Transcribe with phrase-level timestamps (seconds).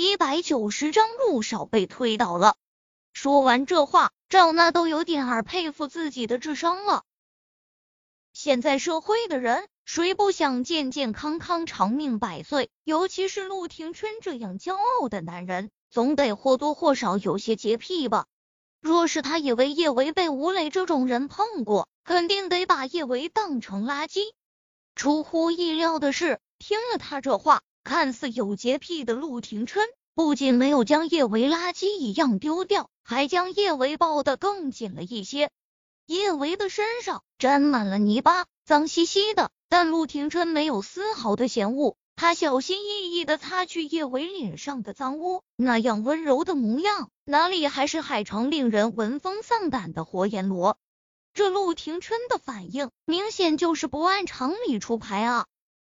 [0.00, 2.56] 一百九十章，陆少被推倒了。
[3.12, 7.02] 说完这话，赵娜都有点儿佩服自己的智商了。
[8.32, 12.70] 现在社会的人，谁不想健健康康、长命百岁？
[12.84, 18.26] 尤其是陆廷琛这样骄傲的男人，总得或多或少有些洁癖吧。
[18.80, 24.20] 若是他以为叶维被吴磊这种人碰过，肯定得把叶维当成垃圾。
[24.94, 29.80] 出乎意料的是，听了他这话，看似有洁癖的陆廷琛
[30.12, 35.50] 不仅没有将叶维垃圾一样丢掉，还将叶维抱得更紧了一些。
[36.04, 41.96] 叶维的身上沾满了泥巴，脏兮兮的，但陆廷琛没有丝毫的嫌恶。
[42.16, 50.76] 他小心翼翼的擦去叶维脸上的脏污，那样温柔的模样，哪里还是海城令人闻风丧胆的活阎罗？
[51.34, 55.46] 这陆廷琛的反应，明显就是不按常理出牌啊！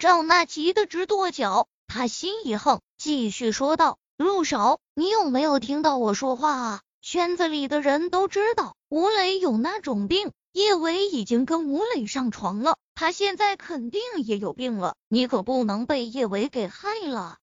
[0.00, 6.80] 赵娜急得直跺脚，他心一横，继续说道：“陆少，你有没有听到我说话啊？
[7.02, 17.36] 圈子里的人都知道吴磊有那种病。”叶伟已经跟吴磊上床了，他现在肯定也有病了，你可不能被叶伟给害了。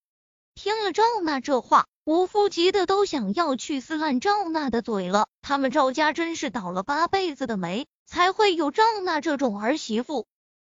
[0.56, 5.28] 听了赵娜这话，吴父急得都想要去撕烂赵娜的嘴了。
[5.44, 10.26] 他们赵家真是倒了八辈子的霉，才会有赵娜这种儿媳妇。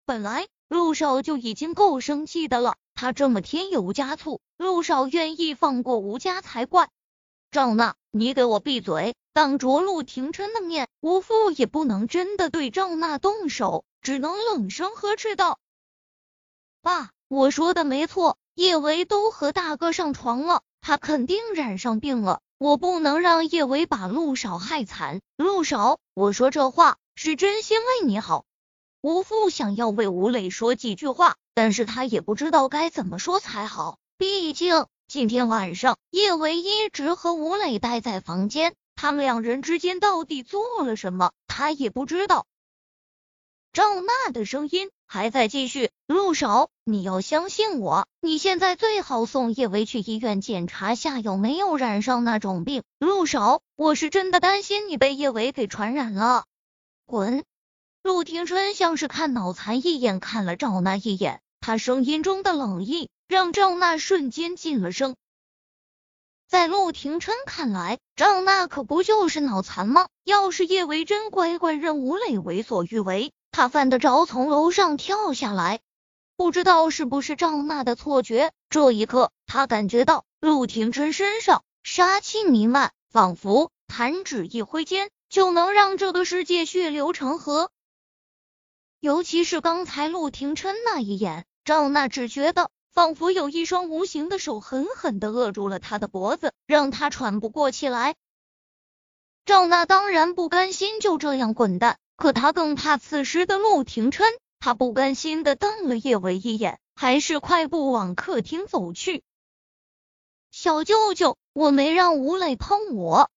[0.06, 6.89] 本来陆少就已经够生气的了，他这么添油加醋，陆少愿意放过吴家才怪。
[7.51, 9.14] 赵娜，你给我闭嘴！
[9.34, 15.59] 当着陆廷琛的面，吴父也不能真的对赵娜动手，只能冷声呵斥道
[16.81, 25.20] ：“爸，我说的没错，叶维都和大哥上床了，他肯定染上病了，我不能让叶维把陆少害惨。
[25.36, 28.47] 陆少，我说这话是真心为你好。”
[29.03, 38.77] 吴父想要为吴磊说几句话，但是他也不知道该怎么说才好，毕竟今天晚上叶维一直和吴磊待在房间。
[38.95, 41.33] 他们两人之间到底做了什么？
[41.48, 42.47] 他也不知道。
[43.73, 52.84] 赵娜的声音还在继续：“陆少，你要相信我，你现在最好送叶维去医院检查下有没有染上那种病。
[53.01, 56.45] 陆少，我是真的担心你被叶维给传染了。”
[57.05, 57.42] 滚！
[58.02, 65.14] 陆廷琛像是看脑残一眼看了赵娜一眼，他声音中的冷意让赵娜瞬间噤了声。
[66.48, 70.08] 在陆廷琛看来，赵娜可不就是脑残吗？
[70.24, 75.79] 要是叶维真乖乖认吴磊为所欲为，他犯得着从楼上跳下来？
[76.36, 87.70] 不知道是不是赵娜的错觉，这一刻他感觉到陆廷琛身上杀气弥漫，仿佛弹指一挥间就能让这个世界血流成河。
[89.02, 92.70] 尤其是刚才陆廷琛那一眼，赵娜只觉得。
[92.92, 98.14] 仿佛有一双无形的手狠狠的扼住了他的脖子，让他喘不过气来。
[99.46, 104.27] 赵娜当然不甘心就这样滚蛋，可她更怕此时的陆廷琛。
[104.61, 109.24] 她不甘心的瞪了叶维一眼，还是快步往客厅走去。
[110.51, 113.30] 小舅舅，我没让吴磊碰我。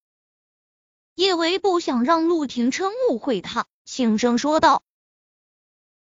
[1.16, 4.84] 叶维不想让陆廷琛误会他，轻声说道：“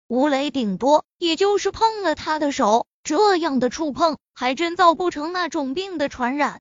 [0.07, 6.59] 吴磊顶多也就是碰了他的手。”这样的触碰还真造不成那种病的传染。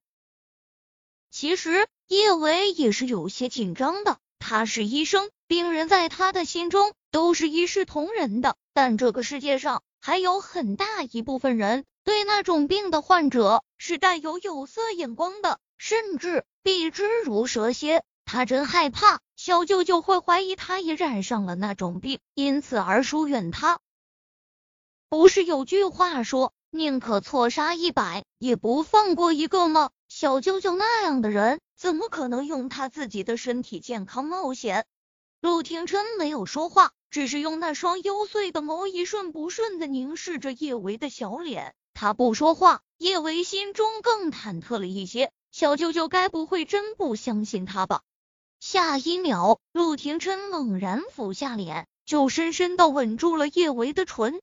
[1.30, 8.56] 其实叶维也是有些紧张的，他是医生，病人在他的心中都是一视同仁的。
[8.74, 18.02] 但这个世界上还有很大一部分人对那种病的患者是带有有色眼光的，甚至避之如蛇蝎。
[18.26, 23.78] 他真害怕小舅舅会怀疑他也染上了那种病，因此而疏远他。
[25.10, 29.90] 不是有句话说，宁可错杀一百，也不放过一个吗？
[30.08, 34.86] 小舅舅那样的人，怎么可能用他自己的身体健康冒险？
[35.42, 41.74] 陆廷琛没有说话，只是用那双幽邃的眸一瞬不瞬的凝视着叶维的小脸。
[41.92, 45.30] 他不说话，叶维心中更忐忑了一些。
[45.50, 48.00] 小舅舅该不会真不相信他吧？
[48.66, 54.40] 下一秒，陆廷琛猛然俯下脸，就深深的吻住了叶维的唇。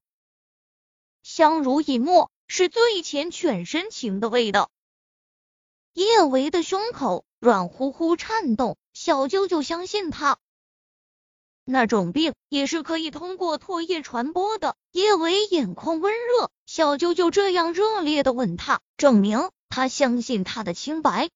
[1.23, 4.69] 相濡以沫是最缱绻深情的味道。
[5.93, 10.37] 叶维的胸口软乎乎颤动，小舅舅相信他，
[11.65, 14.75] 那种病也是可以通过唾液传播的。
[14.91, 21.31] 叶维眼眶温热，小舅舅这样热烈的吻他，证明他相信他的清白。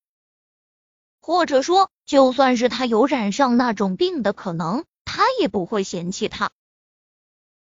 [1.26, 6.52] 或者说，就算是他有染上那种病的可能，他也不会嫌弃他。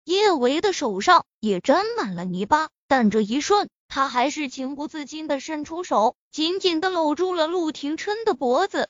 [0.02, 8.88] 叶维的手上也沾满了泥巴，但这一瞬，他还是情不自禁的伸出手，紧紧的搂住了陆廷琛的脖子。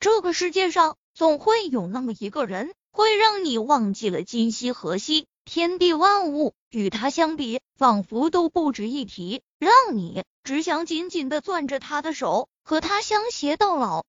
[0.00, 14.04] 这个世界上总会有那么一个人，会让你忘记了今夕何夕，天地万物与他相比，仿佛都不值一提，让你只想紧紧的攥着他的手，和他相携到老。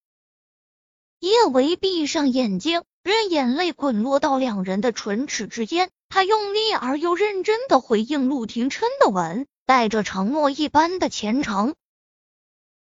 [1.19, 9.47] 叶维闭上眼睛，任眼泪滚落到两人的唇齿之间，他用力而又认真的回应陆廷琛的吻。
[9.63, 11.75] 带着承诺一般的虔诚，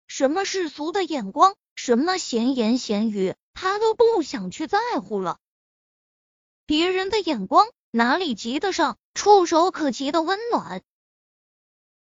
[0.09, 5.39] 什么世俗的眼光，什么闲言闲语，他都不想去在乎了。
[6.67, 10.83] 别人的眼光哪里及得上触手可及的温暖？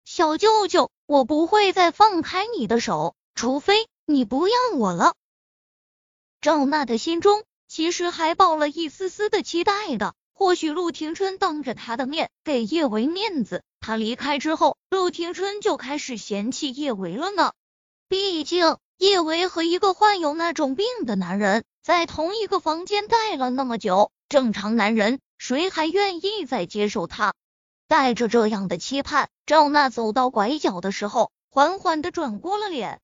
[0.04, 5.14] 小舅舅，我不会再放开你的手，除非你不要我了。
[6.42, 10.16] 赵娜的心中其实还抱了一丝丝的期待的。
[10.34, 17.54] 或许陆廷琛当着他的面给叶维面子，他离开之后，陆廷琛就开始嫌弃叶维了呢。
[18.08, 27.34] 毕竟叶维和一个患有那种病的男人在同一个房间待了那么久，正常男人谁还愿意再接受他？
[27.88, 33.00] 带着这样的期盼，赵娜走到拐角的时候，缓缓的转过了脸。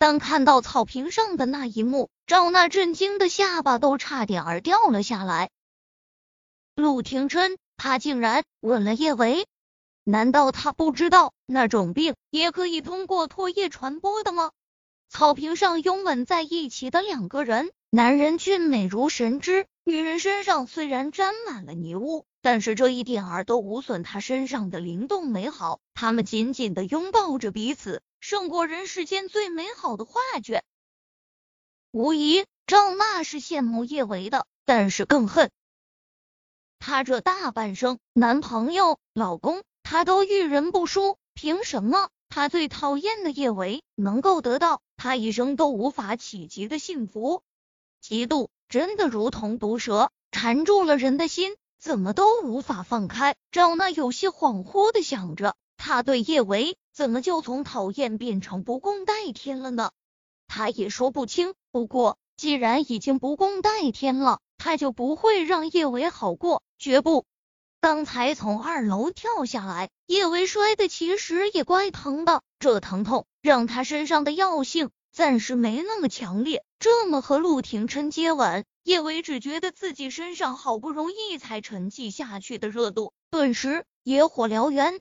[0.00, 5.50] 当看到草坪上的那一幕，赵娜震惊的下巴都差点儿掉了下来。
[6.74, 9.46] 陆廷琛，他竟然吻了叶维？
[10.02, 14.52] 难道他不知道那种病也可以通过唾液传播的吗？
[15.10, 25.80] 草坪上拥吻在一起的两个人，男人俊美如神之，女人身上虽然沾满了泥污，但是这一点儿都无损他身上的灵动美好。
[25.94, 30.64] 他们紧紧的拥抱着彼此，胜过人世间最美好的画卷。
[31.90, 35.50] 无疑，赵娜是羡慕叶维的，但是更恨。
[36.78, 47.42] 他这大半生，男朋友、老公，他都遇人不淑，凭什么他最讨厌的叶维能够得到他一生都无法企及的幸福？
[48.02, 53.34] 嫉妒真的如同毒蛇，缠住了人的心，怎么都无法放开。
[53.50, 59.90] 赵娜有些恍惚的想着，他对叶维怎么就从讨厌变成不共戴天了呢？
[60.46, 61.54] 他也说不清。
[61.72, 66.62] 不过既然已经不共戴天了，他就不会让叶维好过。
[66.78, 67.24] 绝不！
[67.80, 76.62] 刚才从二楼跳下来，叶维摔的其实也怪疼的，这疼痛让他身上的药性暂时没那么强烈。
[76.80, 84.98] 这么和陆廷琛接吻，叶维只觉得自己身上好不容易才沉寂下去的热度，顿时野火燎原。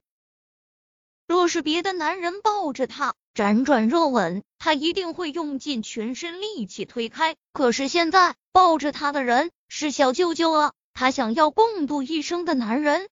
[1.26, 7.38] 若是别的男人抱着他辗转热吻，他一定会用尽全身力气推开。
[7.54, 10.74] 可是现在抱着他的人是小舅舅啊！
[10.94, 13.08] 他想要共度一生的男人，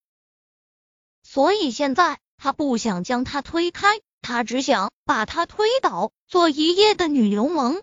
[1.24, 7.82] 所以现在他不想将他推开，他只想把他推倒，做一夜的女流氓。